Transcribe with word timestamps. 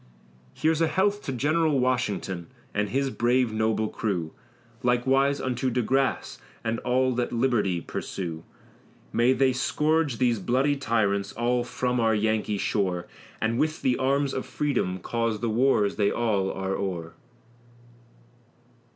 Here's 0.55 0.81
a 0.81 0.87
health 0.87 1.21
to 1.25 1.31
General 1.31 1.79
Washington, 1.79 2.47
and 2.73 2.89
his 2.89 3.11
brave 3.11 3.53
noble 3.53 3.87
crew, 3.87 4.33
Likewise 4.81 5.39
unto 5.39 5.69
De 5.69 5.83
Grasse, 5.83 6.39
and 6.63 6.79
all 6.79 7.13
that 7.13 7.31
liberty 7.31 7.81
pursue; 7.81 8.41
May 9.13 9.33
they 9.33 9.53
scourge 9.53 10.17
these 10.17 10.39
bloody 10.39 10.75
tyrants, 10.75 11.33
all 11.33 11.63
from 11.63 11.99
our 11.99 12.15
Yankee 12.15 12.57
shore, 12.57 13.05
And 13.39 13.59
with 13.59 13.83
the 13.83 13.95
arms 13.97 14.33
of 14.33 14.47
Freedom 14.47 14.97
cause 14.97 15.39
the 15.39 15.51
wars 15.51 15.97
they 15.97 16.09
are 16.09 16.15
all 16.17 16.49
o'er. 16.49 17.13